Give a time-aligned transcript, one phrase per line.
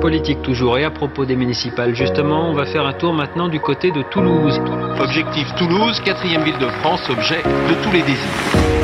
[0.00, 3.60] Politique toujours et à propos des municipales, justement, on va faire un tour maintenant du
[3.60, 4.58] côté de Toulouse.
[4.98, 8.16] Objectif Toulouse, quatrième ville de France, objet de tous les désirs.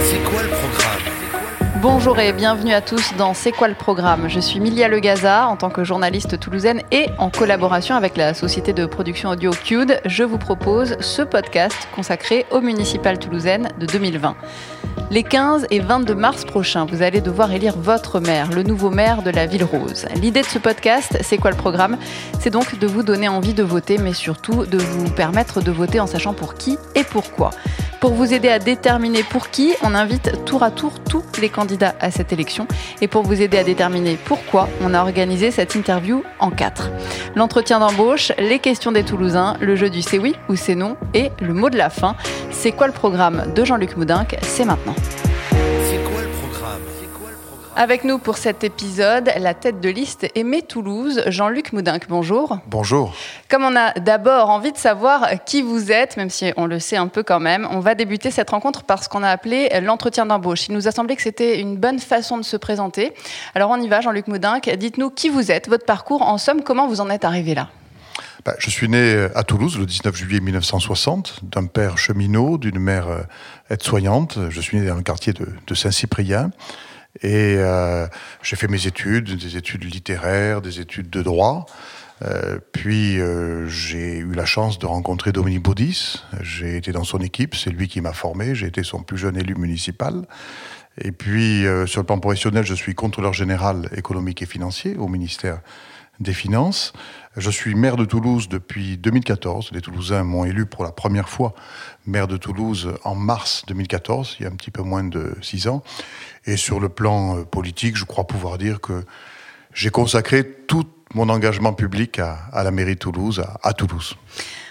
[0.01, 1.16] C'est quoi le programme?
[1.83, 4.29] Bonjour et bienvenue à tous dans C'est quoi le programme?
[4.29, 8.73] Je suis Milia Legaza en tant que journaliste toulousaine et en collaboration avec la société
[8.73, 14.37] de production audio Cude, je vous propose ce podcast consacré aux municipales toulousaines de 2020.
[15.11, 19.23] Les 15 et 22 mars prochains, vous allez devoir élire votre maire, le nouveau maire
[19.23, 20.07] de la ville rose.
[20.17, 21.99] L'idée de ce podcast, c'est quoi le programme?
[22.41, 26.01] C'est donc de vous donner envie de voter, mais surtout de vous permettre de voter
[26.01, 27.51] en sachant pour qui et pourquoi.
[28.01, 31.95] Pour vous aider à déterminer pour qui, on invite tour à tour tous les candidats
[32.01, 32.67] à cette élection.
[33.01, 36.91] Et pour vous aider à déterminer pourquoi, on a organisé cette interview en quatre.
[37.35, 41.31] L'entretien d'embauche, les questions des Toulousains, le jeu du c'est oui ou c'est non et
[41.41, 42.17] le mot de la fin.
[42.51, 44.95] C'est quoi le programme de Jean-Luc Moudinque C'est maintenant.
[47.79, 52.07] Avec nous pour cet épisode, la tête de liste Aimé Toulouse, Jean-Luc Moudinque.
[52.09, 52.59] Bonjour.
[52.69, 53.15] Bonjour.
[53.51, 56.97] Comme on a d'abord envie de savoir qui vous êtes, même si on le sait
[56.97, 60.25] un peu quand même, on va débuter cette rencontre par ce qu'on a appelé l'entretien
[60.25, 60.69] d'embauche.
[60.69, 63.13] Il nous a semblé que c'était une bonne façon de se présenter.
[63.55, 64.71] Alors on y va, Jean-Luc Moudinque.
[64.71, 67.69] Dites-nous qui vous êtes, votre parcours, en somme, comment vous en êtes arrivé là?
[68.47, 73.09] Bah, je suis né à Toulouse le 19 juillet 1960, d'un père cheminot, d'une mère
[73.09, 73.21] euh,
[73.69, 74.39] aide-soignante.
[74.49, 76.53] Je suis né dans le quartier de, de Saint-Cyprien.
[77.23, 78.07] Et euh,
[78.43, 81.67] j'ai fait mes études, des études littéraires, des études de droit.
[82.25, 86.23] Euh, puis euh, j'ai eu la chance de rencontrer Dominique Baudis.
[86.41, 88.55] J'ai été dans son équipe, c'est lui qui m'a formé.
[88.55, 90.27] J'ai été son plus jeune élu municipal.
[90.99, 95.09] Et puis euh, sur le plan professionnel, je suis contrôleur général économique et financier au
[95.09, 95.61] ministère
[96.21, 96.93] des Finances.
[97.37, 99.71] Je suis maire de Toulouse depuis 2014.
[99.73, 101.55] Les Toulousains m'ont élu pour la première fois
[102.07, 105.69] maire de Toulouse en mars 2014, il y a un petit peu moins de six
[105.69, 105.83] ans.
[106.47, 109.05] Et sur le plan euh, politique, je crois pouvoir dire que
[109.75, 114.17] j'ai consacré tout mon engagement public à, à la mairie de Toulouse, à, à Toulouse.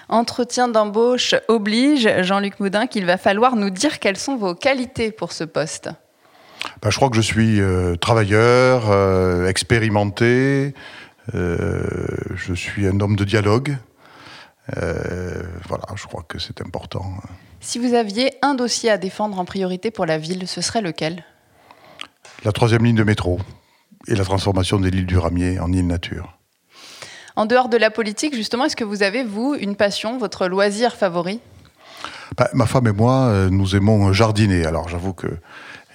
[0.08, 5.31] Entretien d'embauche oblige, Jean-Luc Moudin, qu'il va falloir nous dire quelles sont vos qualités pour
[5.31, 5.90] ce poste.
[6.81, 10.74] Ben, je crois que je suis euh, travailleur, euh, expérimenté,
[11.34, 13.78] je suis un homme de dialogue.
[14.78, 17.03] Euh, voilà, je crois que c'est important.
[17.59, 21.24] Si vous aviez un dossier à défendre en priorité pour la ville, ce serait lequel?
[22.44, 23.40] La troisième ligne de métro
[24.08, 26.38] et la transformation de l'île du Ramier en île nature.
[27.36, 30.96] En dehors de la politique, justement, est-ce que vous avez, vous, une passion, votre loisir
[30.96, 31.40] favori?
[32.38, 34.66] Ben, ma femme et moi, euh, nous aimons jardiner.
[34.66, 35.28] Alors j'avoue que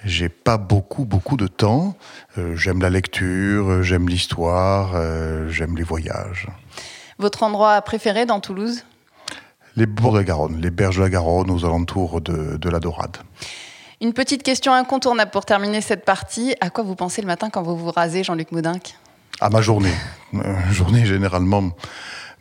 [0.03, 1.95] j'ai pas beaucoup, beaucoup de temps.
[2.37, 6.47] Euh, j'aime la lecture, euh, j'aime l'histoire, euh, j'aime les voyages.
[7.19, 8.83] Votre endroit préféré dans Toulouse?
[9.75, 12.79] Les bords de la Garonne, les berges de la Garonne aux alentours de, de la
[12.79, 13.17] Dorade.
[14.01, 16.55] Une petite question incontournable pour terminer cette partie.
[16.59, 18.95] À quoi vous pensez le matin quand vous vous rasez, Jean-Luc Moudinque
[19.39, 19.93] À ma journée.
[20.33, 21.69] Euh, journée généralement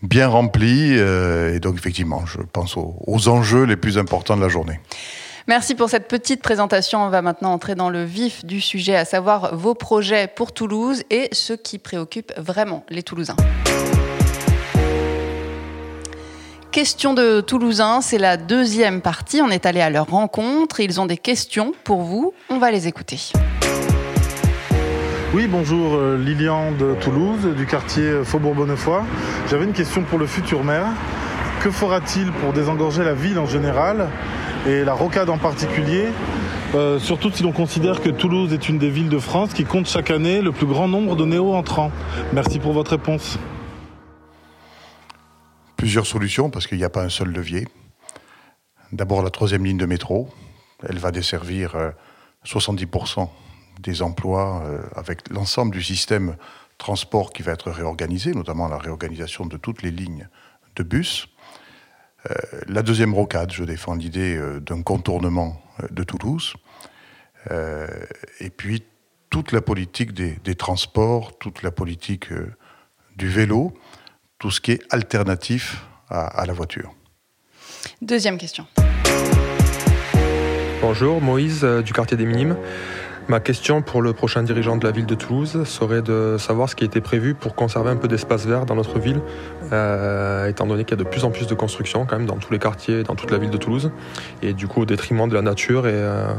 [0.02, 0.96] bien remplie.
[0.96, 4.80] euh, et donc effectivement, je pense aux, aux enjeux les plus importants de la journée.
[5.50, 7.02] Merci pour cette petite présentation.
[7.02, 11.02] On va maintenant entrer dans le vif du sujet, à savoir vos projets pour Toulouse
[11.10, 13.34] et ce qui préoccupe vraiment les Toulousains.
[16.70, 19.42] Question de Toulousains, c'est la deuxième partie.
[19.42, 20.78] On est allé à leur rencontre.
[20.78, 22.32] Ils ont des questions pour vous.
[22.48, 23.18] On va les écouter.
[25.34, 29.02] Oui, bonjour, euh, Lilian de Toulouse, du quartier Faubourg-Bonnefoy.
[29.50, 30.86] J'avais une question pour le futur maire.
[31.60, 34.06] Que fera-t-il pour désengorger la ville en général
[34.66, 36.08] et la rocade en particulier
[36.74, 39.86] euh, Surtout si l'on considère que Toulouse est une des villes de France qui compte
[39.86, 41.90] chaque année le plus grand nombre de néo-entrants.
[42.32, 43.38] Merci pour votre réponse.
[45.76, 47.66] Plusieurs solutions parce qu'il n'y a pas un seul levier.
[48.92, 50.28] D'abord la troisième ligne de métro.
[50.88, 51.90] Elle va desservir euh,
[52.46, 53.28] 70%
[53.80, 56.36] des emplois euh, avec l'ensemble du système
[56.78, 60.28] transport qui va être réorganisé, notamment la réorganisation de toutes les lignes
[60.76, 61.28] de bus.
[62.28, 62.34] Euh,
[62.66, 66.54] la deuxième rocade, je défends l'idée euh, d'un contournement euh, de Toulouse.
[67.50, 67.86] Euh,
[68.40, 68.84] et puis
[69.30, 72.52] toute la politique des, des transports, toute la politique euh,
[73.16, 73.72] du vélo,
[74.38, 76.92] tout ce qui est alternatif à, à la voiture.
[78.02, 78.66] Deuxième question.
[80.82, 82.56] Bonjour, Moïse euh, du quartier des Minimes.
[83.30, 86.74] Ma question pour le prochain dirigeant de la ville de Toulouse serait de savoir ce
[86.74, 89.22] qui été prévu pour conserver un peu d'espace vert dans notre ville,
[89.70, 92.38] euh, étant donné qu'il y a de plus en plus de constructions quand même dans
[92.38, 93.92] tous les quartiers, dans toute la ville de Toulouse,
[94.42, 96.34] et du coup au détriment de la nature et, euh,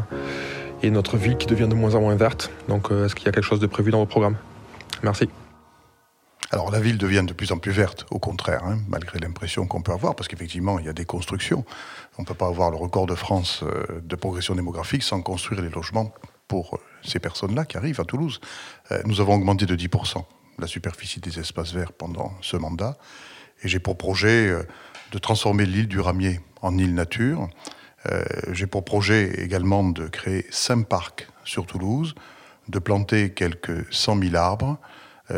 [0.83, 2.51] notre ville qui devient de moins en moins verte.
[2.67, 4.35] Donc euh, est-ce qu'il y a quelque chose de prévu dans vos programmes
[5.01, 5.29] Merci.
[6.51, 9.81] Alors la ville devient de plus en plus verte, au contraire, hein, malgré l'impression qu'on
[9.81, 11.63] peut avoir, parce qu'effectivement, il y a des constructions.
[12.17, 13.63] On ne peut pas avoir le record de France
[14.03, 16.13] de progression démographique sans construire les logements
[16.51, 18.42] pour euh, ces personnes-là qui arrivent à Toulouse.
[18.92, 20.25] Euh, nous avons augmenté de 10%
[20.59, 22.98] la superficie des espaces verts pendant ce mandat.
[23.63, 24.63] Et j'ai pour projet euh,
[25.13, 27.50] de transformer l'île du Ramier en île nature.
[28.51, 32.15] J'ai pour projet également de créer cinq parcs sur Toulouse,
[32.68, 34.80] de planter quelques 100 000 arbres,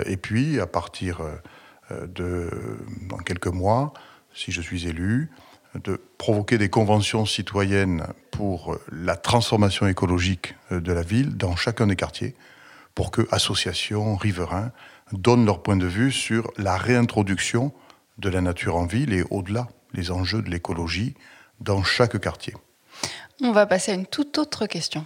[0.06, 1.20] et puis à partir
[1.92, 2.50] de,
[3.10, 3.92] dans quelques mois,
[4.34, 5.30] si je suis élu,
[5.76, 11.96] de provoquer des conventions citoyennes pour la transformation écologique de la ville dans chacun des
[11.96, 12.36] quartiers,
[12.96, 14.72] pour que associations, riverains
[15.12, 17.72] donnent leur point de vue sur la réintroduction
[18.18, 21.14] de la nature en ville et au-delà, les enjeux de l'écologie
[21.60, 22.56] dans chaque quartier.
[23.42, 25.06] On va passer à une toute autre question.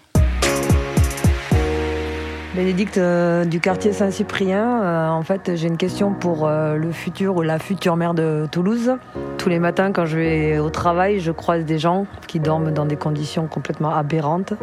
[2.58, 4.82] Bénédicte euh, du quartier Saint-Cyprien.
[4.82, 8.48] Euh, en fait, j'ai une question pour euh, le futur ou la future maire de
[8.52, 8.94] Toulouse.
[9.38, 12.88] Tous les matins, quand je vais au travail, je croise des gens qui dorment dans
[12.88, 14.54] des conditions complètement aberrantes.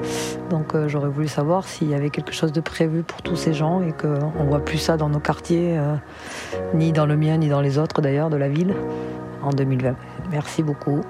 [0.50, 3.81] Donc, j'aurais voulu savoir s'il y avait quelque chose de prévu pour tous ces gens
[3.81, 5.79] et qu'on ne voit plus ça dans nos quartiers,
[6.75, 8.75] ni dans le mien, ni dans les autres d'ailleurs de la ville,
[9.41, 9.94] en 2020.
[10.32, 11.00] Merci beaucoup.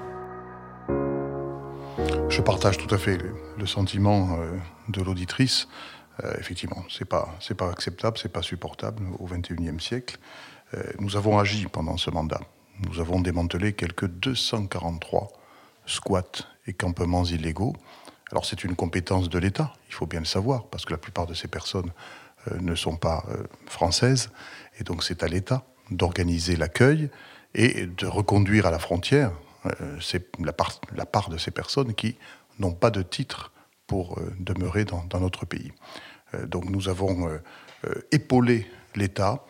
[2.29, 3.17] Je partage tout à fait
[3.57, 4.37] le, sentiment
[4.89, 5.67] de l'auditrice.
[6.23, 10.17] Euh, effectivement, c'est pas pas acceptable, c'est pas supportable au XXIe siècle.
[10.73, 12.41] Euh, nous avons agi pendant ce mandat.
[12.87, 15.27] Nous avons démantelé quelques 243
[15.85, 17.75] squats et campements illégaux.
[18.31, 21.27] Alors c'est une compétence de l'État, il faut bien le savoir, parce que la plupart
[21.27, 21.91] de ces personnes
[22.47, 23.23] euh, ne sont pas
[23.67, 24.29] françaises,
[24.79, 27.09] et donc c'est à l'État d'organiser l'accueil
[27.53, 29.31] et de reconduire à la frontière
[30.43, 32.17] la part de ces personnes qui
[32.59, 33.51] n'ont pas de titre
[33.87, 35.71] pour euh, demeurer dans, dans notre pays.
[36.33, 37.39] Euh, donc nous avons euh,
[38.11, 39.43] épaulé l'État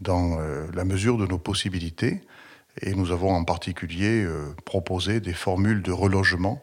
[0.00, 0.38] dans
[0.74, 2.20] la mesure de nos possibilités
[2.82, 4.26] et nous avons en particulier
[4.66, 6.62] proposé des formules de relogement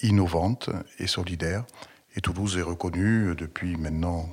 [0.00, 1.64] innovantes et solidaires.
[2.14, 4.28] Et Toulouse est reconnue depuis maintenant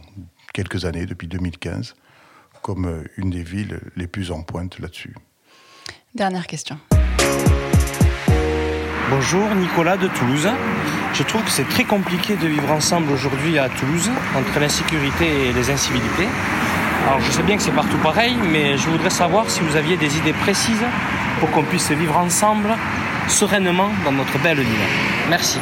[0.53, 1.95] quelques années, depuis 2015,
[2.61, 5.15] comme une des villes les plus en pointe là-dessus.
[6.13, 6.77] Dernière question.
[9.09, 10.47] Bonjour, Nicolas de Toulouse.
[11.13, 15.53] Je trouve que c'est très compliqué de vivre ensemble aujourd'hui à Toulouse, entre l'insécurité et
[15.53, 16.27] les incivilités.
[17.05, 19.95] Alors je sais bien que c'est partout pareil, mais je voudrais savoir si vous aviez
[19.95, 20.83] des idées précises
[21.39, 22.69] pour qu'on puisse vivre ensemble
[23.27, 24.87] sereinement dans notre belle ville.
[25.29, 25.59] Merci.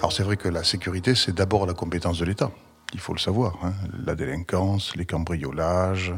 [0.00, 2.50] Alors c'est vrai que la sécurité, c'est d'abord la compétence de l'État.
[2.94, 3.56] Il faut le savoir.
[3.62, 3.72] hein.
[4.04, 6.12] La délinquance, les cambriolages,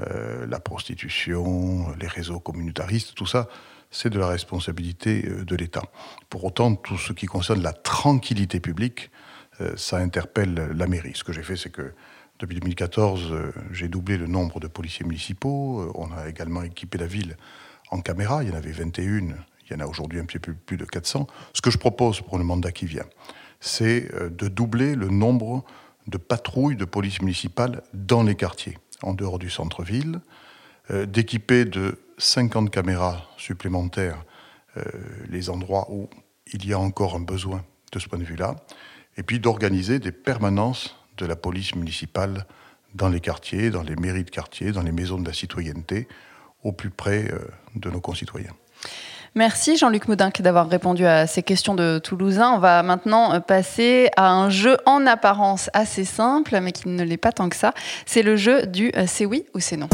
[0.00, 3.48] euh, la prostitution, les réseaux communautaristes, tout ça,
[3.92, 5.82] c'est de la responsabilité euh, de l'État.
[6.28, 9.10] Pour autant, tout ce qui concerne la tranquillité publique,
[9.60, 11.12] euh, ça interpelle la mairie.
[11.14, 11.92] Ce que j'ai fait, c'est que
[12.40, 15.92] depuis 2014, euh, j'ai doublé le nombre de policiers municipaux.
[15.94, 17.36] On a également équipé la ville
[17.90, 18.42] en caméras.
[18.42, 19.04] Il y en avait 21.
[19.04, 21.26] Il y en a aujourd'hui un peu plus de 400.
[21.52, 23.06] Ce que je propose pour le mandat qui vient,
[23.60, 25.64] c'est de doubler le nombre
[26.08, 30.20] de patrouilles de police municipale dans les quartiers, en dehors du centre-ville,
[30.92, 34.24] d'équiper de 50 caméras supplémentaires
[34.76, 34.82] euh,
[35.28, 36.08] les endroits où
[36.52, 38.56] il y a encore un besoin de ce point de vue-là,
[39.18, 42.46] et puis d'organiser des permanences de la police municipale
[42.94, 46.08] dans les quartiers, dans les mairies de quartier, dans les maisons de la citoyenneté,
[46.62, 47.38] au plus près euh,
[47.74, 48.52] de nos concitoyens.
[49.34, 52.52] Merci Jean-Luc Moudinque d'avoir répondu à ces questions de Toulousains.
[52.52, 57.02] On va maintenant euh, passer à un jeu en apparence assez simple, mais qui ne
[57.02, 57.72] l'est pas tant que ça.
[58.06, 59.88] C'est le jeu du euh, c'est oui ou c'est non.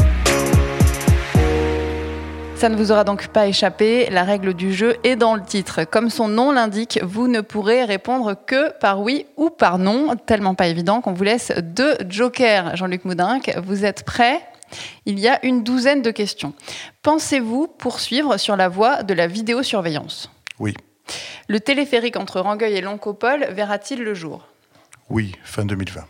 [2.59, 5.85] Ça ne vous aura donc pas échappé, la règle du jeu est dans le titre.
[5.85, 10.17] Comme son nom l'indique, vous ne pourrez répondre que par oui ou par non.
[10.25, 12.75] Tellement pas évident qu'on vous laisse deux jokers.
[12.75, 14.41] Jean-Luc Moudinque, vous êtes prêt
[15.05, 16.51] Il y a une douzaine de questions.
[17.01, 20.29] Pensez-vous poursuivre sur la voie de la vidéosurveillance?
[20.59, 20.73] Oui,
[21.47, 24.45] Le téléphérique entre Rangueil et Loncopole verra-t-il le jour?
[25.09, 26.01] Oui, fin 2020.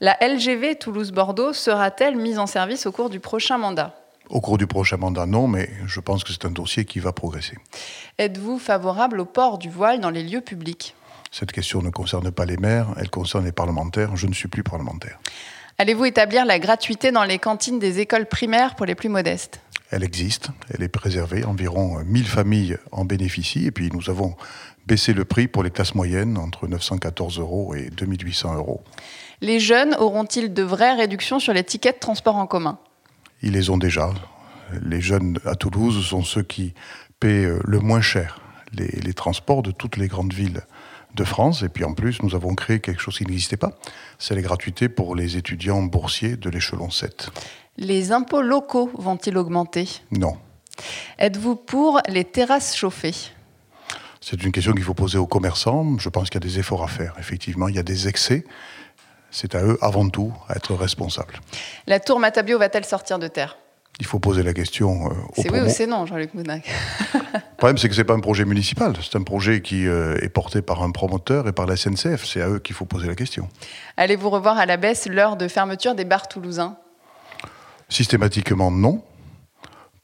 [0.00, 3.94] La LGV Toulouse-Bordeaux sera-t-elle mise en service au cours du prochain mandat?
[4.32, 7.12] Au cours du prochain mandat, non, mais je pense que c'est un dossier qui va
[7.12, 7.58] progresser.
[8.16, 10.94] Êtes-vous favorable au port du voile dans les lieux publics?
[11.30, 14.16] Cette question ne concerne pas les maires, elle concerne les parlementaires.
[14.16, 15.20] Je ne suis plus parlementaire.
[15.76, 19.60] Allez-vous établir la gratuité dans les cantines des écoles primaires pour les plus modestes?
[19.90, 24.34] Elle existe, elle est préservée, environ euh, 1000 familles en bénéficient, et puis nous avons
[24.86, 28.82] baissé le prix pour les classes moyennes entre 914 euros et 2800 euros.
[29.42, 32.78] Les jeunes auront-ils de vraies réductions sur les tickets de transport en commun?
[33.42, 34.10] Ils les ont déjà.
[34.82, 36.74] Les jeunes à Toulouse sont ceux qui
[37.20, 38.40] paient euh, le moins cher
[38.72, 40.62] les, les transports de toutes les grandes villes
[41.14, 41.62] de France.
[41.62, 43.72] Et puis en plus, nous avons créé quelque chose qui n'existait pas.
[44.18, 47.30] C'est les gratuités pour les étudiants boursiers de l'échelon 7.
[47.76, 49.88] Les impôts locaux vont-ils augmenter?
[50.10, 50.36] Non.
[51.18, 53.14] Êtes-vous pour les terrasses chauffées?
[54.20, 55.98] C'est une question qu'il faut poser aux commerçants.
[55.98, 57.14] Je pense qu'il y a des efforts à faire.
[57.18, 58.44] Effectivement, il y a des excès.
[59.32, 61.40] C'est à eux avant tout à être responsables.
[61.88, 63.58] La tour Matabio va-t-elle sortir de terre?
[63.98, 66.66] Il faut poser la question euh, C'est oui ou c'est non, Jean-Luc Moudac
[67.14, 70.28] Le problème, c'est que c'est pas un projet municipal, c'est un projet qui euh, est
[70.28, 72.24] porté par un promoteur et par la SNCF.
[72.24, 73.48] C'est à eux qu'il faut poser la question.
[73.96, 76.76] Allez-vous revoir à la baisse l'heure de fermeture des bars toulousains?
[77.88, 79.02] Systématiquement, non.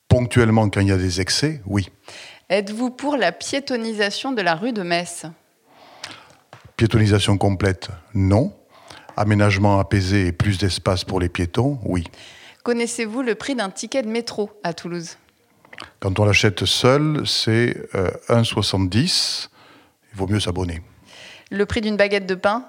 [0.08, 1.90] Ponctuellement, quand il y a des excès, oui.
[2.50, 5.26] Êtes-vous pour la piétonisation de la rue de Metz?
[6.76, 8.52] Piétonisation complète, non.
[9.20, 12.04] Aménagement apaisé et plus d'espace pour les piétons, oui.
[12.62, 15.16] Connaissez-vous le prix d'un ticket de métro à Toulouse?
[15.98, 19.48] Quand on l'achète seul, c'est euh, 1,70.
[20.12, 20.82] Il vaut mieux s'abonner.
[21.50, 22.64] Le prix d'une baguette de pain?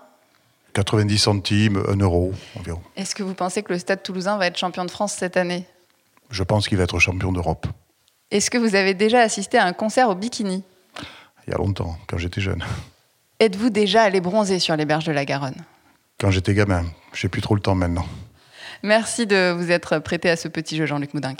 [0.74, 2.82] 90 centimes, 1 euro environ.
[2.96, 5.68] Est-ce que vous pensez que le Stade toulousain va être champion de France cette année?
[6.32, 7.68] Je pense qu'il va être champion d'Europe.
[8.32, 10.64] Est-ce que vous avez déjà assisté à un concert au bikini?
[11.46, 12.66] Il y a longtemps, quand j'étais jeune.
[13.40, 15.64] Êtes-vous déjà allé bronzer sur les berges de la Garonne?
[16.20, 16.84] Quand j'étais gamin.
[17.14, 18.06] J'ai plus trop le temps maintenant.
[18.84, 21.40] Merci de vous être prêté à ce petit jeu, Jean-Luc Moudinque.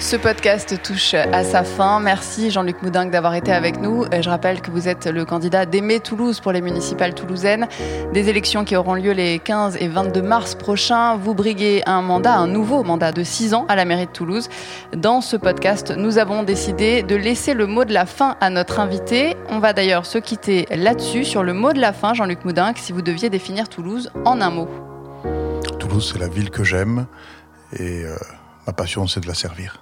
[0.00, 2.00] Ce podcast touche à sa fin.
[2.00, 4.06] Merci Jean-Luc Moudinque d'avoir été avec nous.
[4.18, 7.68] Je rappelle que vous êtes le candidat d'Aimer Toulouse pour les municipales toulousaines.
[8.14, 11.16] Des élections qui auront lieu les 15 et 22 mars prochains.
[11.16, 14.48] Vous briguez un mandat, un nouveau mandat de 6 ans à la mairie de Toulouse.
[14.96, 18.80] Dans ce podcast, nous avons décidé de laisser le mot de la fin à notre
[18.80, 19.36] invité.
[19.50, 22.92] On va d'ailleurs se quitter là-dessus, sur le mot de la fin, Jean-Luc Moudinque, si
[22.92, 24.68] vous deviez définir Toulouse en un mot.
[25.78, 27.06] Toulouse, c'est la ville que j'aime
[27.78, 28.16] et euh,
[28.66, 29.78] ma passion, c'est de la servir.